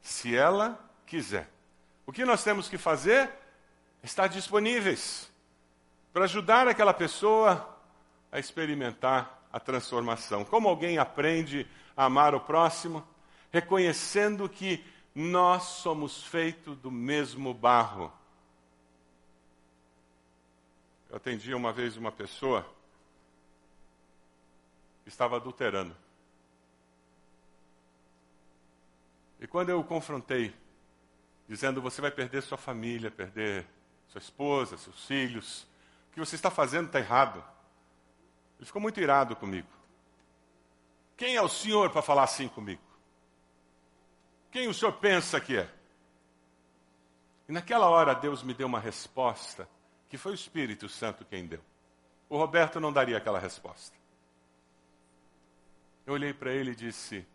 [0.00, 1.46] se ela quiser.
[2.06, 3.30] O que nós temos que fazer
[4.02, 5.30] estar disponíveis
[6.10, 7.78] para ajudar aquela pessoa
[8.32, 10.42] a experimentar a transformação.
[10.42, 13.06] Como alguém aprende a amar o próximo,
[13.52, 14.82] reconhecendo que
[15.14, 18.10] nós somos feitos do mesmo barro.
[21.10, 22.73] Eu atendi uma vez uma pessoa
[25.06, 25.96] estava adulterando.
[29.40, 30.54] E quando eu o confrontei,
[31.48, 33.66] dizendo: Você vai perder sua família, perder
[34.08, 35.66] sua esposa, seus filhos,
[36.08, 37.44] o que você está fazendo está errado.
[38.58, 39.68] Ele ficou muito irado comigo.
[41.16, 42.82] Quem é o senhor para falar assim comigo?
[44.50, 45.68] Quem o senhor pensa que é?
[47.48, 49.68] E naquela hora Deus me deu uma resposta
[50.08, 51.60] que foi o Espírito Santo quem deu.
[52.28, 53.96] O Roberto não daria aquela resposta.
[56.06, 57.26] Eu olhei para ele e disse: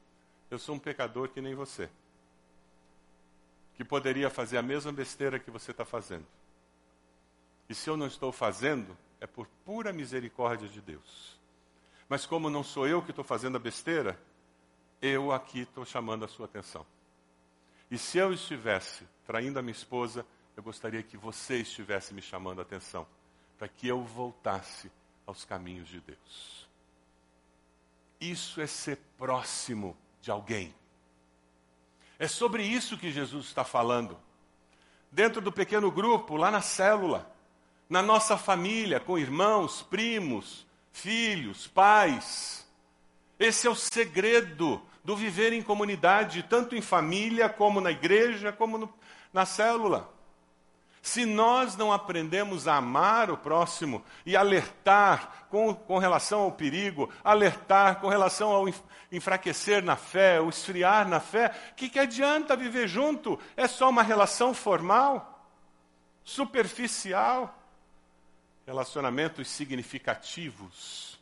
[0.50, 1.90] Eu sou um pecador que nem você
[3.80, 6.26] que poderia fazer a mesma besteira que você está fazendo.
[7.70, 11.40] E se eu não estou fazendo, é por pura misericórdia de Deus.
[12.10, 14.20] Mas como não sou eu que estou fazendo a besteira,
[15.02, 16.86] eu aqui estou chamando a sua atenção.
[17.90, 20.26] E se eu estivesse traindo a minha esposa,
[20.58, 23.08] eu gostaria que você estivesse me chamando a atenção,
[23.58, 24.92] para que eu voltasse
[25.26, 26.68] aos caminhos de Deus.
[28.20, 30.74] Isso é ser próximo de alguém.
[32.18, 34.18] É sobre isso que Jesus está falando.
[35.12, 37.32] Dentro do pequeno grupo, lá na célula,
[37.90, 42.68] na nossa família, com irmãos, primos, filhos, pais.
[43.40, 48.78] Esse é o segredo do viver em comunidade, tanto em família, como na igreja, como
[48.78, 48.94] no,
[49.32, 50.14] na célula.
[51.02, 57.10] Se nós não aprendemos a amar o próximo e alertar com, com relação ao perigo,
[57.24, 58.66] alertar com relação ao
[59.12, 63.40] enfraquecer na fé, o esfriar na fé, o que, que adianta viver junto?
[63.56, 65.48] É só uma relação formal,
[66.24, 67.56] superficial.
[68.66, 71.20] relacionamentos significativos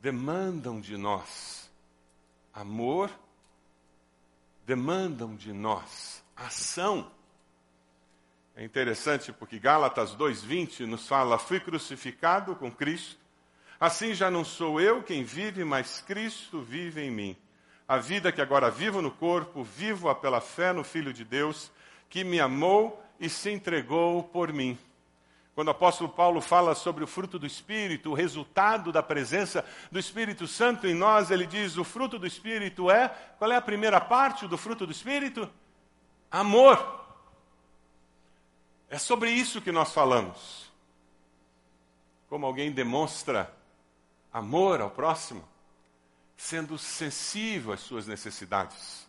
[0.00, 1.70] demandam de nós
[2.52, 3.10] amor,
[4.66, 7.10] demandam de nós ação.
[8.56, 13.16] É interessante porque Gálatas 2:20 nos fala: "Fui crucificado com Cristo,
[13.80, 17.36] assim já não sou eu quem vive, mas Cristo vive em mim.
[17.86, 21.70] A vida que agora vivo no corpo, vivo-a pela fé no Filho de Deus,
[22.08, 24.78] que me amou e se entregou por mim."
[25.52, 29.98] Quando o apóstolo Paulo fala sobre o fruto do Espírito, o resultado da presença do
[29.98, 33.08] Espírito Santo em nós, ele diz: o fruto do Espírito é.
[33.38, 35.50] Qual é a primeira parte do fruto do Espírito?
[36.30, 37.03] Amor.
[38.88, 40.70] É sobre isso que nós falamos.
[42.28, 43.52] Como alguém demonstra
[44.32, 45.46] amor ao próximo,
[46.36, 49.06] sendo sensível às suas necessidades.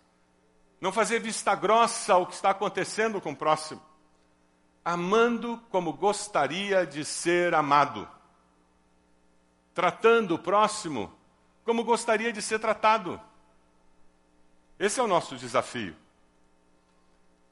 [0.80, 3.82] Não fazer vista grossa ao que está acontecendo com o próximo.
[4.84, 8.08] Amando como gostaria de ser amado.
[9.74, 11.12] Tratando o próximo
[11.64, 13.20] como gostaria de ser tratado.
[14.78, 15.96] Esse é o nosso desafio.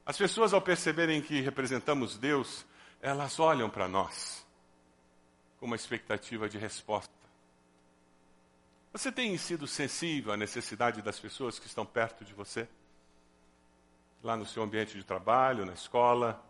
[0.06, 2.66] As pessoas, ao perceberem que representamos Deus,
[3.02, 4.46] elas olham para nós
[5.58, 7.14] com uma expectativa de resposta.
[8.92, 12.68] Você tem sido sensível à necessidade das pessoas que estão perto de você?
[14.22, 16.44] Lá no seu ambiente de trabalho, na escola,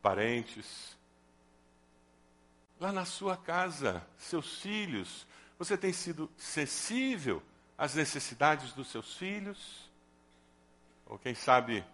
[0.00, 0.96] parentes.
[2.78, 5.26] Lá na sua casa, seus filhos.
[5.58, 7.42] Você tem sido sensível
[7.76, 9.90] às necessidades dos seus filhos?
[11.06, 11.84] Ou quem sabe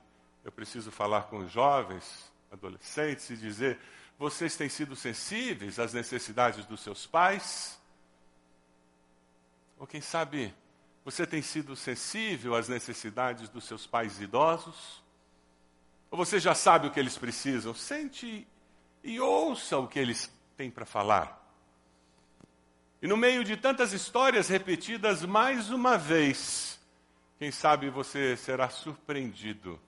[0.46, 3.80] eu preciso falar com os jovens, adolescentes e dizer:
[4.16, 7.76] vocês têm sido sensíveis às necessidades dos seus pais?
[9.76, 10.54] Ou quem sabe
[11.04, 15.02] você tem sido sensível às necessidades dos seus pais idosos?
[16.12, 17.74] Ou você já sabe o que eles precisam?
[17.74, 18.46] Sente
[19.02, 21.44] e ouça o que eles têm para falar.
[23.02, 26.78] E no meio de tantas histórias repetidas mais uma vez,
[27.36, 29.80] quem sabe você será surpreendido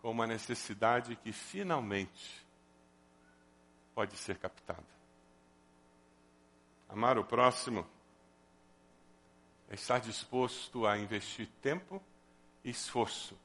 [0.00, 2.46] com uma necessidade que finalmente
[3.94, 4.86] pode ser captada.
[6.88, 7.86] Amar o próximo
[9.68, 12.02] é estar disposto a investir tempo
[12.64, 13.36] e esforço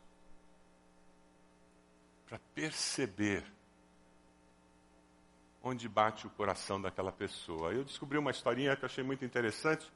[2.25, 3.43] para perceber
[5.61, 7.71] onde bate o coração daquela pessoa.
[7.71, 9.89] Eu descobri uma historinha que eu achei muito interessante.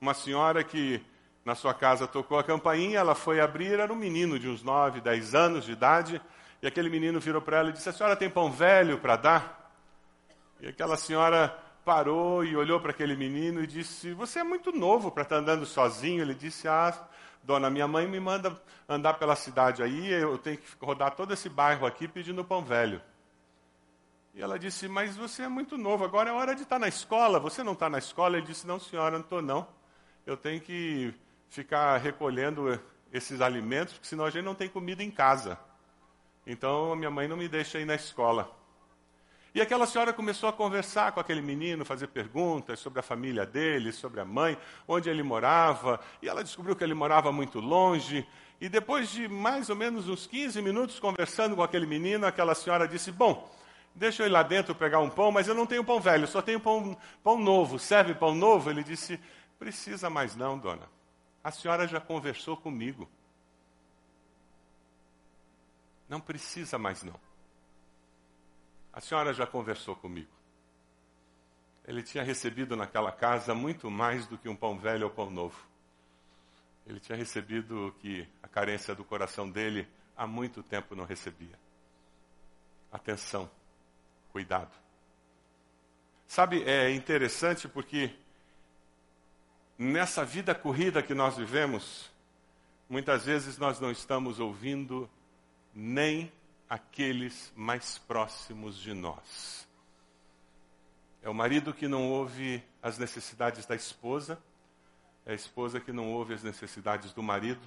[0.00, 1.04] Uma senhora que
[1.44, 5.00] na sua casa tocou a campainha, ela foi abrir, era um menino de uns 9,
[5.00, 6.20] 10 anos de idade,
[6.62, 9.70] e aquele menino virou para ela e disse: A senhora tem pão velho para dar?
[10.60, 11.54] E aquela senhora
[11.84, 15.42] parou e olhou para aquele menino e disse: Você é muito novo para estar tá
[15.42, 16.22] andando sozinho.
[16.22, 17.06] Ele disse: Ah,
[17.42, 21.50] dona, minha mãe me manda andar pela cidade aí, eu tenho que rodar todo esse
[21.50, 23.02] bairro aqui pedindo pão velho.
[24.34, 26.88] E ela disse: Mas você é muito novo, agora é hora de estar tá na
[26.88, 27.38] escola.
[27.38, 28.38] Você não está na escola?
[28.38, 29.68] Ele disse: Não, senhora, não estou não.
[30.26, 31.14] Eu tenho que
[31.54, 32.80] ficar recolhendo
[33.12, 35.56] esses alimentos, porque senão a gente não tem comida em casa.
[36.44, 38.50] Então a minha mãe não me deixa ir na escola.
[39.54, 43.92] E aquela senhora começou a conversar com aquele menino, fazer perguntas sobre a família dele,
[43.92, 48.26] sobre a mãe, onde ele morava, e ela descobriu que ele morava muito longe.
[48.60, 52.88] E depois de mais ou menos uns 15 minutos conversando com aquele menino, aquela senhora
[52.88, 53.48] disse: Bom,
[53.94, 56.42] deixa eu ir lá dentro pegar um pão, mas eu não tenho pão velho, só
[56.42, 57.78] tenho pão, pão novo.
[57.78, 58.70] Serve pão novo?
[58.70, 59.20] Ele disse:
[59.56, 60.88] Precisa mais não, dona.
[61.44, 63.06] A senhora já conversou comigo.
[66.08, 67.20] Não precisa mais não.
[68.90, 70.32] A senhora já conversou comigo.
[71.86, 75.68] Ele tinha recebido naquela casa muito mais do que um pão velho ou pão novo.
[76.86, 81.58] Ele tinha recebido o que a carência do coração dele há muito tempo não recebia.
[82.90, 83.50] Atenção,
[84.32, 84.72] cuidado.
[86.26, 88.16] Sabe, é interessante porque
[89.78, 92.10] nessa vida corrida que nós vivemos,
[92.88, 95.08] muitas vezes nós não estamos ouvindo
[95.74, 96.32] nem
[96.68, 99.66] aqueles mais próximos de nós.
[101.22, 104.38] É o marido que não ouve as necessidades da esposa,
[105.24, 107.66] é a esposa que não ouve as necessidades do marido,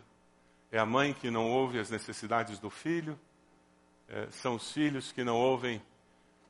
[0.71, 3.19] é a mãe que não ouve as necessidades do filho,
[4.07, 5.81] é, são os filhos que não ouvem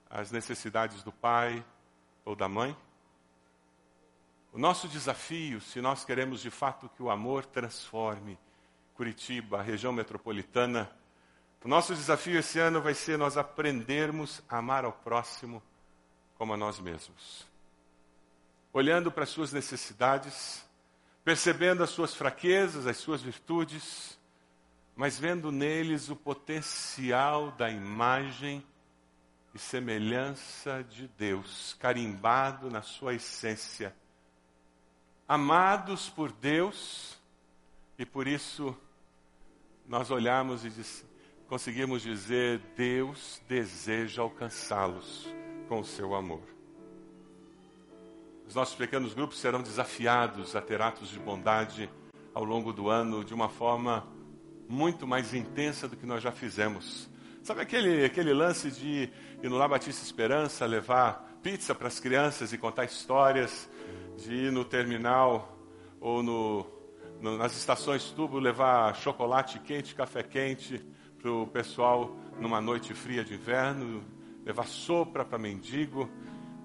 [0.09, 1.63] as necessidades do pai
[2.25, 2.75] ou da mãe.
[4.58, 8.39] O nosso desafio, se nós queremos de fato que o amor transforme
[8.95, 10.89] Curitiba, a região metropolitana,
[11.64, 15.62] o nosso desafio esse ano vai ser nós aprendermos a amar ao próximo
[16.39, 17.45] como a nós mesmos.
[18.74, 20.66] Olhando para as suas necessidades,
[21.24, 24.18] percebendo as suas fraquezas, as suas virtudes,
[24.95, 28.66] mas vendo neles o potencial da imagem
[29.53, 33.93] e semelhança de Deus, carimbado na sua essência.
[35.28, 37.17] Amados por Deus,
[37.99, 38.73] e por isso
[39.86, 40.71] nós olhamos e
[41.49, 45.28] conseguimos dizer: Deus deseja alcançá-los
[45.67, 46.43] com o seu amor.
[48.47, 51.89] Os nossos pequenos grupos serão desafiados a ter atos de bondade
[52.34, 54.07] ao longo do ano de uma forma
[54.69, 57.09] muito mais intensa do que nós já fizemos.
[57.43, 59.09] Sabe aquele, aquele lance de
[59.43, 63.69] ir no Lá Batista Esperança, levar pizza para as crianças e contar histórias,
[64.18, 65.57] de ir no terminal
[66.01, 66.65] ou no,
[67.22, 70.86] no, nas estações tubo levar chocolate quente, café quente
[71.22, 74.03] para o pessoal numa noite fria de inverno,
[74.43, 76.09] levar sopra para mendigo,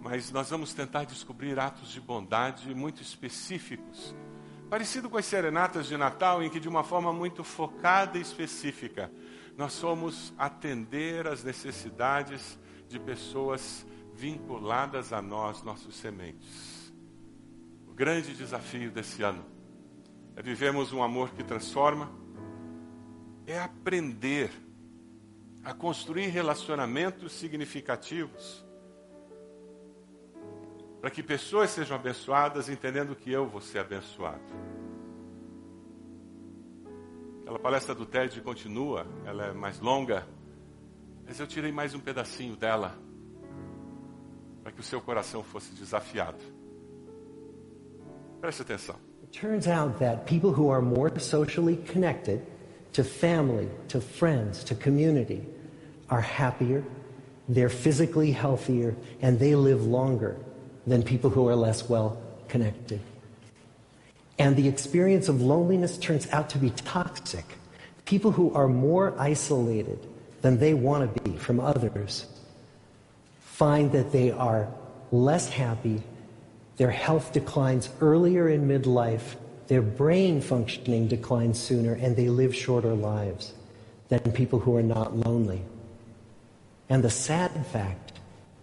[0.01, 4.15] mas nós vamos tentar descobrir atos de bondade muito específicos
[4.73, 9.13] Parecido com as serenatas de Natal, em que, de uma forma muito focada e específica,
[9.55, 16.72] nós somos atender às necessidades de pessoas vinculadas a nós, nossos sementes.
[17.93, 19.45] O grande desafio desse ano
[20.35, 22.11] é vivermos um amor que transforma,
[23.47, 24.51] é aprender
[25.63, 28.65] a construir relacionamentos significativos
[31.03, 34.41] para que pessoas sejam abençoadas, entendendo que eu vou ser abençoado.
[37.43, 40.27] Aquela palestra do TED continua, ela é mais longa,
[41.27, 42.99] mas eu tirei mais um pedacinho dela,
[44.63, 46.62] para que o seu coração fosse desafiado.
[48.43, 48.97] Preste atenção.
[49.23, 52.45] It turns out that people who are more socially connected
[52.93, 55.47] to family, to friends, to community
[56.11, 56.83] are happier,
[57.49, 60.37] they're physically healthier, and they live longer
[60.89, 63.01] than people who are less well connected.
[64.41, 67.45] And the experience of loneliness turns out to be toxic.
[68.07, 70.05] People who are more isolated
[70.41, 72.27] than they want to be from others
[73.39, 74.67] find that they are
[75.13, 76.03] less happy,
[76.77, 79.37] their health declines earlier in midlife,
[79.69, 83.53] their brain functioning declines sooner, and they live shorter lives
[84.09, 85.63] than people who are not lonely.
[86.89, 88.13] And the sad fact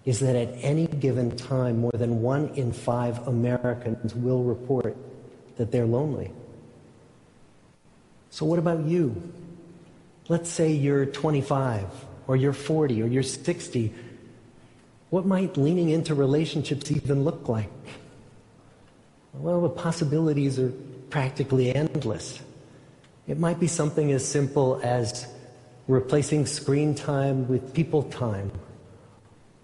[0.05, 4.95] is that at any given time, more than one in five Americans will report
[5.57, 6.32] that they're lonely.
[8.30, 9.22] So, what about you?
[10.28, 11.86] Let's say you're 25,
[12.28, 13.93] or you're 40, or you're 60.
[15.10, 17.70] What might leaning into relationships even look like?
[19.34, 20.72] Well, the possibilities are
[21.10, 22.40] practically endless.
[23.28, 25.28] It might be something as simple as
[25.88, 28.52] replacing screen time with people time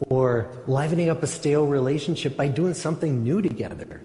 [0.10, 4.02] or livening up a stale relationship by doing something new together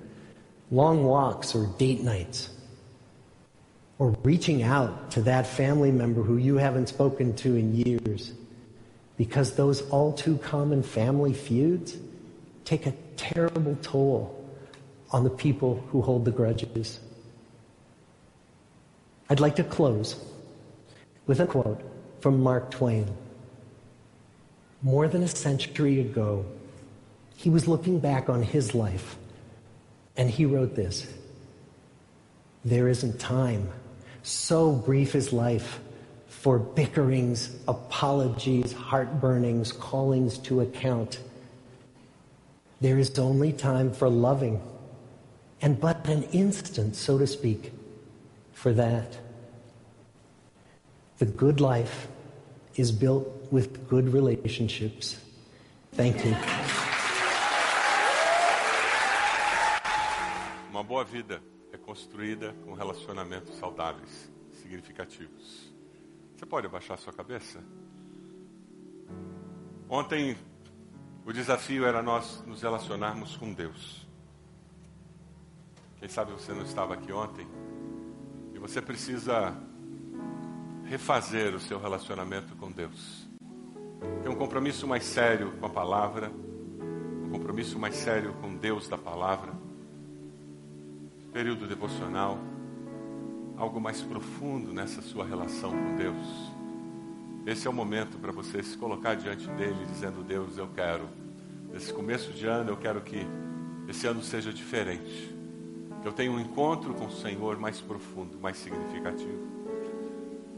[0.71, 2.51] long walks or date nights,
[3.99, 8.33] or reaching out to that family member who you haven't spoken to in years.
[9.17, 11.99] Because those all too common family feuds
[12.65, 14.40] take a terrible toll
[15.11, 17.01] on the people who hold the grudges.
[19.29, 20.23] I'd like to close
[21.27, 21.81] with a quote
[22.21, 23.07] from Mark Twain
[24.83, 26.45] more than a century ago,
[27.37, 29.17] he was looking back on his life
[30.17, 31.07] and he wrote this
[32.65, 33.71] There isn't time,
[34.23, 35.81] so brief is life,
[36.27, 41.21] for bickerings, apologies, heartburnings, callings to account.
[42.81, 44.63] There is only time for loving,
[45.63, 47.73] and but an instant, so to speak,
[48.53, 49.19] for that.
[51.19, 52.09] The good life
[52.77, 55.19] is built with good relationships.
[55.93, 56.35] Thank you.
[60.71, 61.43] Uma boa vida
[61.73, 64.31] é construída com relacionamentos saudáveis,
[64.63, 65.71] significativos.
[66.37, 67.63] Você pode abaixar sua cabeça?
[69.89, 70.37] Ontem
[71.27, 74.00] o desafio era nós nos relacionarmos com Deus.
[76.01, 77.47] Quem sabe você não estava aqui ontem
[78.55, 79.55] e você precisa
[80.87, 83.29] refazer o seu relacionamento com Deus.
[84.23, 86.33] Ter um compromisso mais sério com a palavra,
[87.23, 89.53] um compromisso mais sério com Deus da palavra,
[91.35, 92.39] período devocional,
[93.59, 96.51] algo mais profundo nessa sua relação com Deus.
[97.45, 101.07] Esse é o momento para você se colocar diante dele, dizendo: Deus, eu quero,
[101.71, 103.27] nesse começo de ano, eu quero que
[103.87, 105.40] esse ano seja diferente.
[106.05, 109.61] Eu tenha um encontro com o Senhor mais profundo, mais significativo.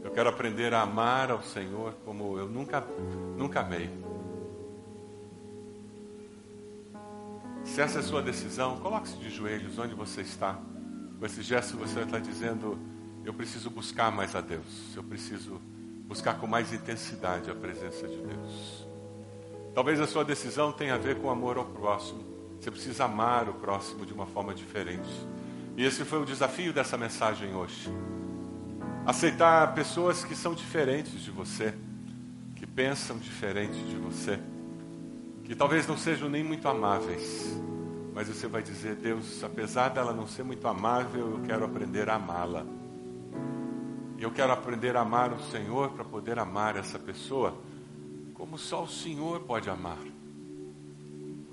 [0.03, 2.85] Eu quero aprender a amar ao Senhor como eu nunca,
[3.37, 3.89] nunca amei.
[7.63, 10.59] Se essa é a sua decisão, coloque-se de joelhos onde você está.
[11.19, 12.77] Com esse gesto você está dizendo:
[13.23, 14.95] Eu preciso buscar mais a Deus.
[14.95, 15.61] Eu preciso
[16.05, 18.87] buscar com mais intensidade a presença de Deus.
[19.73, 22.32] Talvez a sua decisão tenha a ver com amor ao próximo.
[22.63, 25.09] Você precisa amar o próximo de uma forma diferente.
[25.75, 27.91] E esse foi o desafio dessa mensagem hoje.
[29.05, 31.73] Aceitar pessoas que são diferentes de você,
[32.55, 34.39] que pensam diferente de você,
[35.43, 37.53] que talvez não sejam nem muito amáveis,
[38.13, 42.15] mas você vai dizer: Deus, apesar dela não ser muito amável, eu quero aprender a
[42.15, 42.65] amá-la.
[44.17, 47.57] Eu quero aprender a amar o Senhor para poder amar essa pessoa
[48.33, 49.99] como só o Senhor pode amar.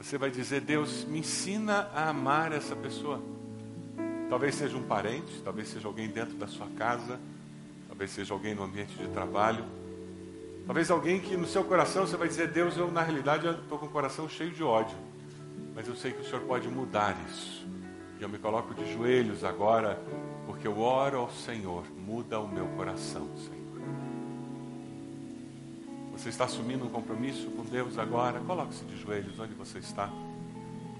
[0.00, 3.20] Você vai dizer: Deus, me ensina a amar essa pessoa.
[4.30, 7.20] Talvez seja um parente, talvez seja alguém dentro da sua casa,
[7.86, 9.62] talvez seja alguém no ambiente de trabalho,
[10.64, 13.86] talvez alguém que no seu coração você vai dizer: Deus, eu na realidade estou com
[13.86, 14.96] o coração cheio de ódio,
[15.74, 17.68] mas eu sei que o Senhor pode mudar isso.
[18.18, 20.00] E eu me coloco de joelhos agora,
[20.46, 23.59] porque eu oro ao Senhor, muda o meu coração, Senhor.
[26.20, 28.40] Você está assumindo um compromisso com Deus agora?
[28.40, 30.10] Coloque-se de joelhos onde você está.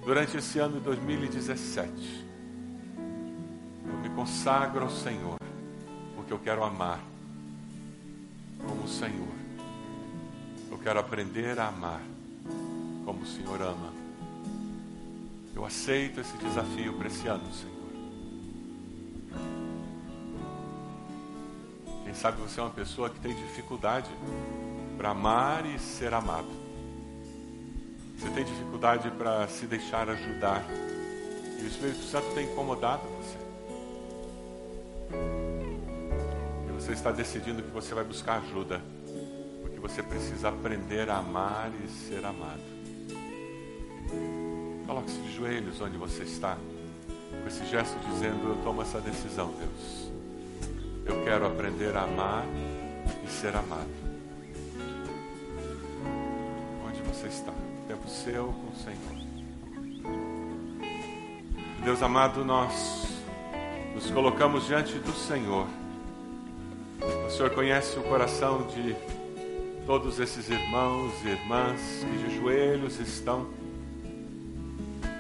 [0.02, 2.24] Durante esse ano de 2017,
[3.84, 5.36] eu me consagro ao Senhor,
[6.16, 7.00] porque eu quero amar
[8.66, 9.34] como o Senhor.
[10.70, 12.00] Eu quero aprender a amar
[13.04, 13.92] como o Senhor ama.
[15.54, 17.76] Eu aceito esse desafio para esse ano, Senhor.
[22.04, 24.08] Quem sabe você é uma pessoa que tem dificuldade
[25.00, 26.50] para amar e ser amado.
[28.18, 30.62] Você tem dificuldade para se deixar ajudar.
[31.58, 33.38] E o Espírito Santo tem incomodado você.
[36.68, 38.82] E você está decidindo que você vai buscar ajuda.
[39.62, 42.60] Porque você precisa aprender a amar e ser amado.
[44.86, 46.58] Coloque-se de joelhos onde você está.
[47.40, 50.10] Com esse gesto dizendo: Eu tomo essa decisão, Deus.
[51.06, 52.44] Eu quero aprender a amar
[53.24, 54.09] e ser amado.
[57.10, 57.52] Você está.
[57.88, 59.30] Tempo seu com o Senhor.
[61.82, 63.04] Deus amado, nós
[63.94, 65.66] nos colocamos diante do Senhor.
[67.26, 68.94] O Senhor conhece o coração de
[69.86, 73.48] todos esses irmãos e irmãs que de joelhos estão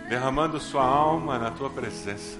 [0.08, 2.38] derramando sua alma na tua presença,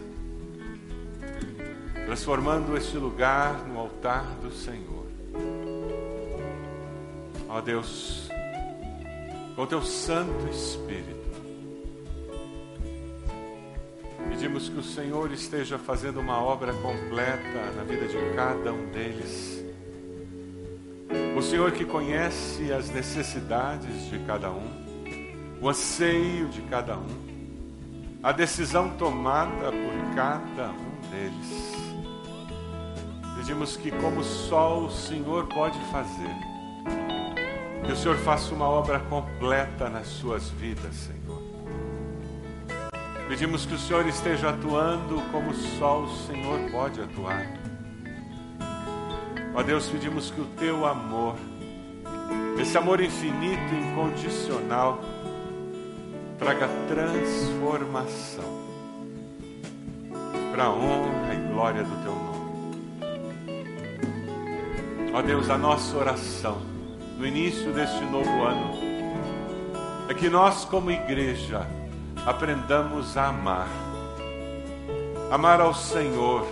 [2.06, 5.06] transformando este lugar no altar do Senhor.
[7.48, 8.29] Ó Deus,
[9.60, 11.20] com teu Santo Espírito.
[14.30, 19.62] Pedimos que o Senhor esteja fazendo uma obra completa na vida de cada um deles.
[21.36, 24.66] O Senhor que conhece as necessidades de cada um,
[25.60, 31.74] o anseio de cada um, a decisão tomada por cada um deles.
[33.36, 36.49] Pedimos que, como só o Senhor pode fazer,
[37.84, 41.42] que o Senhor faça uma obra completa nas suas vidas, Senhor.
[43.28, 47.46] Pedimos que o Senhor esteja atuando como só o Senhor pode atuar.
[49.54, 51.36] Ó Deus, pedimos que o teu amor,
[52.60, 55.00] esse amor infinito e incondicional,
[56.38, 58.60] traga transformação
[60.50, 62.40] para a honra e glória do teu nome.
[65.12, 66.69] Ó Deus, a nossa oração
[67.20, 68.70] no início deste novo ano
[70.08, 71.66] é que nós, como igreja,
[72.24, 73.68] aprendamos a amar,
[75.30, 76.46] amar ao Senhor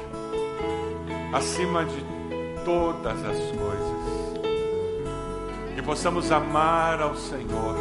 [1.33, 2.05] acima de
[2.67, 4.43] todas as coisas,
[5.75, 7.75] que possamos amar ao Senhor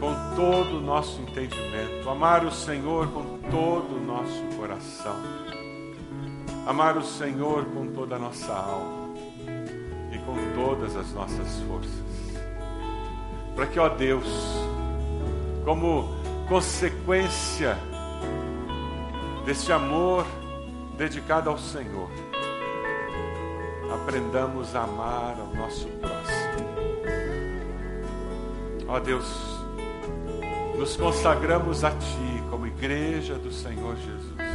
[0.00, 5.14] com todo o nosso entendimento, amar o Senhor com todo o nosso coração,
[6.66, 8.97] amar o Senhor com toda a nossa alma
[10.54, 11.90] todas as nossas forças.
[13.54, 14.26] Para que, ó Deus,
[15.64, 16.14] como
[16.48, 17.76] consequência
[19.44, 20.24] deste amor
[20.96, 22.08] dedicado ao Senhor,
[23.92, 26.48] aprendamos a amar ao nosso próximo.
[28.86, 29.26] Ó Deus,
[30.78, 34.47] nos consagramos a Ti como igreja do Senhor Jesus.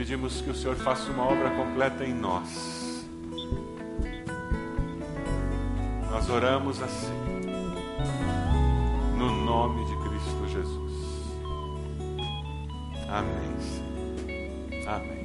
[0.00, 3.06] Pedimos que o Senhor faça uma obra completa em nós.
[6.10, 7.12] Nós oramos assim,
[9.18, 10.92] no nome de Cristo Jesus.
[13.10, 13.50] Amém.
[14.86, 15.19] Amém.